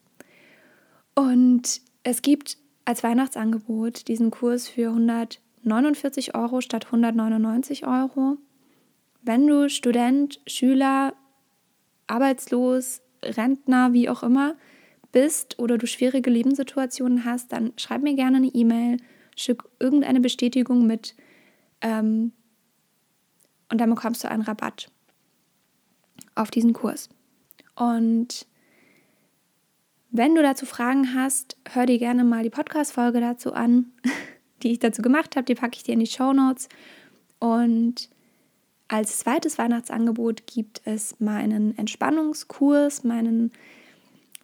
Und 1.14 1.80
es 2.02 2.22
gibt 2.22 2.58
als 2.84 3.02
Weihnachtsangebot 3.02 4.08
diesen 4.08 4.30
Kurs 4.30 4.68
für 4.68 4.88
149 4.88 6.34
Euro 6.34 6.60
statt 6.60 6.86
199 6.86 7.86
Euro. 7.86 8.36
Wenn 9.22 9.46
du 9.46 9.68
Student, 9.70 10.40
Schüler, 10.46 11.14
arbeitslos, 12.06 13.00
Rentner, 13.24 13.92
wie 13.92 14.08
auch 14.08 14.22
immer 14.22 14.54
bist 15.12 15.58
oder 15.58 15.78
du 15.78 15.86
schwierige 15.86 16.28
Lebenssituationen 16.28 17.24
hast, 17.24 17.52
dann 17.52 17.72
schreib 17.76 18.02
mir 18.02 18.14
gerne 18.14 18.38
eine 18.38 18.48
E-Mail, 18.48 18.98
schick 19.36 19.62
irgendeine 19.78 20.20
Bestätigung 20.20 20.86
mit. 20.86 21.14
Ähm, 21.80 22.32
und 23.70 23.80
dann 23.80 23.90
bekommst 23.90 24.24
du 24.24 24.28
einen 24.28 24.42
Rabatt 24.42 24.90
auf 26.34 26.50
diesen 26.50 26.72
Kurs. 26.72 27.08
Und 27.76 28.46
wenn 30.16 30.36
du 30.36 30.42
dazu 30.42 30.64
Fragen 30.64 31.12
hast, 31.12 31.56
hör 31.72 31.86
dir 31.86 31.98
gerne 31.98 32.22
mal 32.22 32.44
die 32.44 32.50
Podcast-Folge 32.50 33.20
dazu 33.20 33.52
an, 33.52 33.86
die 34.62 34.70
ich 34.70 34.78
dazu 34.78 35.02
gemacht 35.02 35.34
habe. 35.34 35.44
Die 35.44 35.56
packe 35.56 35.76
ich 35.76 35.82
dir 35.82 35.92
in 35.92 35.98
die 35.98 36.06
Show 36.06 36.32
Notes. 36.32 36.68
Und 37.40 38.08
als 38.86 39.18
zweites 39.18 39.58
Weihnachtsangebot 39.58 40.46
gibt 40.46 40.82
es 40.84 41.18
meinen 41.18 41.76
Entspannungskurs, 41.76 43.02
meinen 43.02 43.50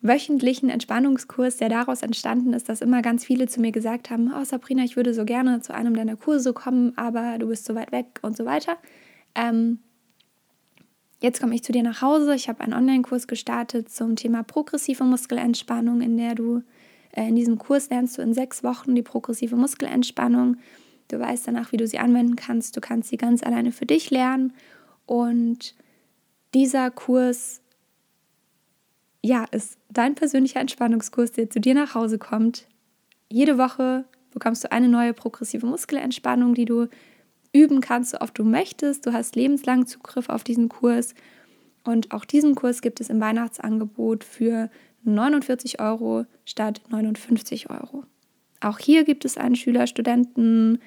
wöchentlichen 0.03 0.71
Entspannungskurs, 0.71 1.59
der 1.59 1.69
daraus 1.69 2.03
entstanden 2.03 2.53
ist, 2.53 2.69
dass 2.69 2.81
immer 2.81 3.01
ganz 3.01 3.25
viele 3.25 3.47
zu 3.47 3.61
mir 3.61 3.71
gesagt 3.71 4.11
haben, 4.11 4.33
oh 4.35 4.43
Sabrina, 4.43 4.83
ich 4.83 4.97
würde 4.97 5.15
so 5.15 5.25
gerne 5.25 5.61
zu 5.61 5.73
einem 5.73 5.95
deiner 5.95 6.17
Kurse 6.17 6.53
kommen, 6.53 6.99
aber 6.99 7.39
du 7.39 7.47
bist 7.47 7.65
so 7.65 7.77
weit 7.77 7.93
weg 7.93 8.19
und 8.23 8.37
so 8.37 8.45
weiter. 8.45 8.77
Ähm, 9.37 9.79
Jetzt 11.21 11.41
komme 11.41 11.55
ich 11.55 11.63
zu 11.63 11.73
dir 11.73 11.83
nach 11.83 12.01
Hause. 12.01 12.35
Ich 12.35 12.49
habe 12.49 12.61
einen 12.61 12.73
Online-Kurs 12.73 13.27
gestartet 13.27 13.91
zum 13.91 14.17
Thema 14.17 14.43
progressive 14.43 15.05
Muskelentspannung, 15.05 16.01
in 16.01 16.17
der 16.17 16.35
du 16.35 16.63
äh, 17.13 17.29
in 17.29 17.37
diesem 17.37 17.59
Kurs 17.59 17.91
lernst 17.91 18.17
du 18.17 18.23
in 18.23 18.33
sechs 18.33 18.65
Wochen 18.65 18.95
die 18.95 19.03
progressive 19.03 19.57
Muskelentspannung. 19.57 20.57
Du 21.09 21.19
weißt 21.19 21.47
danach, 21.47 21.73
wie 21.73 21.77
du 21.77 21.87
sie 21.87 21.99
anwenden 21.99 22.37
kannst. 22.37 22.75
Du 22.77 22.81
kannst 22.81 23.11
sie 23.11 23.19
ganz 23.19 23.43
alleine 23.43 23.71
für 23.71 23.85
dich 23.85 24.11
lernen. 24.11 24.55
Und 25.05 25.75
dieser 26.55 26.91
Kurs, 26.91 27.61
ja, 29.23 29.45
ist 29.51 29.77
dein 29.91 30.15
persönlicher 30.15 30.61
Entspannungskurs, 30.61 31.33
der 31.33 31.51
zu 31.51 31.61
dir 31.61 31.75
nach 31.75 31.95
Hause 31.95 32.19
kommt. 32.19 32.67
Jede 33.29 33.59
Woche 33.59 34.07
bekommst 34.33 34.65
du 34.65 34.73
eine 34.73 34.89
neue 34.89 35.13
progressive 35.13 35.67
Muskelentspannung, 35.67 36.55
die 36.55 36.65
du 36.65 36.89
üben 37.53 37.81
kannst, 37.81 38.13
so 38.13 38.19
oft 38.19 38.39
du 38.39 38.45
möchtest. 38.45 39.07
Du 39.07 39.13
hast 39.13 39.37
lebenslang 39.37 39.87
Zugriff 39.87 40.29
auf 40.29 40.45
diesen 40.45 40.69
Kurs. 40.69 41.15
Und 41.85 42.13
auch 42.13 42.25
diesen 42.25 42.55
Kurs 42.55 42.83
gibt 42.83 43.01
es 43.01 43.11
im 43.11 43.21
Weihnachtsangebot 43.21 44.25
für 44.25 44.71
49 45.05 45.81
Euro 45.81 46.27
statt 46.45 46.83
59 46.91 47.71
Euro. 47.71 48.05
Auch 48.61 48.79
hier 48.79 49.05
gibt 49.05 49.25
es 49.25 49.39
einen 49.39 49.57
Schüler, 49.57 49.87
Studenten, 49.87 50.81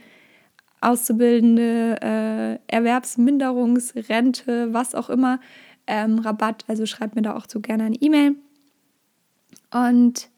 Auszubildende, 0.81 1.97
äh, 2.01 2.59
Erwerbsminderungsrente, 2.67 4.73
was 4.73 4.95
auch 4.95 5.09
immer, 5.09 5.39
ähm, 5.87 6.19
Rabatt. 6.19 6.65
Also 6.67 6.85
schreibt 6.85 7.15
mir 7.15 7.23
da 7.23 7.35
auch 7.35 7.47
zu 7.47 7.61
gerne 7.61 7.85
eine 7.85 7.95
E-Mail. 7.95 8.35
Und 9.71 10.29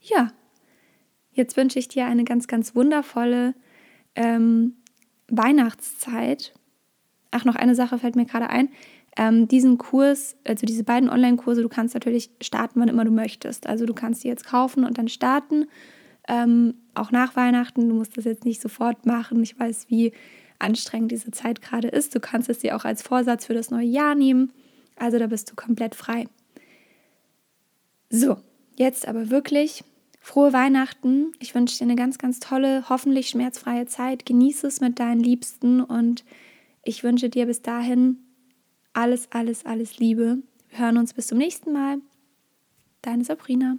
ja, 0.00 0.32
jetzt 1.32 1.56
wünsche 1.56 1.78
ich 1.78 1.88
dir 1.88 2.06
eine 2.06 2.24
ganz, 2.24 2.46
ganz 2.46 2.74
wundervolle 2.74 3.54
ähm, 4.14 4.76
Weihnachtszeit. 5.28 6.54
Ach, 7.30 7.44
noch 7.44 7.56
eine 7.56 7.74
Sache 7.74 7.98
fällt 7.98 8.16
mir 8.16 8.26
gerade 8.26 8.50
ein. 8.50 8.68
Ähm, 9.16 9.48
diesen 9.48 9.78
Kurs, 9.78 10.36
also 10.46 10.66
diese 10.66 10.84
beiden 10.84 11.08
Online-Kurse, 11.08 11.62
du 11.62 11.68
kannst 11.68 11.94
natürlich 11.94 12.30
starten, 12.42 12.80
wann 12.80 12.88
immer 12.88 13.04
du 13.04 13.10
möchtest. 13.10 13.66
Also 13.66 13.86
du 13.86 13.94
kannst 13.94 14.24
die 14.24 14.28
jetzt 14.28 14.46
kaufen 14.46 14.84
und 14.84 14.98
dann 14.98 15.08
starten, 15.08 15.66
ähm, 16.28 16.74
auch 16.94 17.10
nach 17.10 17.34
Weihnachten. 17.34 17.88
Du 17.88 17.94
musst 17.94 18.16
das 18.16 18.24
jetzt 18.24 18.44
nicht 18.44 18.60
sofort 18.60 19.06
machen. 19.06 19.42
Ich 19.42 19.58
weiß, 19.58 19.86
wie 19.88 20.12
anstrengend 20.58 21.12
diese 21.12 21.30
Zeit 21.30 21.62
gerade 21.62 21.88
ist. 21.88 22.14
Du 22.14 22.20
kannst 22.20 22.48
es 22.48 22.58
dir 22.58 22.76
auch 22.76 22.84
als 22.84 23.02
Vorsatz 23.02 23.46
für 23.46 23.54
das 23.54 23.70
neue 23.70 23.86
Jahr 23.86 24.14
nehmen. 24.14 24.52
Also 24.96 25.18
da 25.18 25.26
bist 25.26 25.50
du 25.50 25.54
komplett 25.54 25.94
frei. 25.94 26.26
So, 28.10 28.36
jetzt 28.76 29.08
aber 29.08 29.30
wirklich 29.30 29.82
frohe 30.26 30.52
Weihnachten. 30.52 31.32
Ich 31.38 31.54
wünsche 31.54 31.78
dir 31.78 31.84
eine 31.84 31.94
ganz, 31.94 32.18
ganz 32.18 32.40
tolle, 32.40 32.88
hoffentlich 32.88 33.28
schmerzfreie 33.28 33.86
Zeit. 33.86 34.26
Genieße 34.26 34.66
es 34.66 34.80
mit 34.80 34.98
deinen 34.98 35.20
Liebsten 35.20 35.80
und 35.80 36.24
ich 36.82 37.04
wünsche 37.04 37.30
dir 37.30 37.46
bis 37.46 37.62
dahin 37.62 38.18
alles, 38.92 39.28
alles, 39.30 39.64
alles 39.64 39.98
Liebe. 39.98 40.38
Wir 40.70 40.78
hören 40.80 40.98
uns 40.98 41.14
bis 41.14 41.28
zum 41.28 41.38
nächsten 41.38 41.72
Mal. 41.72 41.98
Deine 43.02 43.22
Sabrina. 43.22 43.76